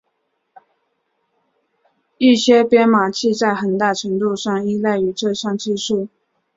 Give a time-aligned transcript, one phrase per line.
[2.17, 6.07] 一些编码器在很大程度上依赖于这项技术。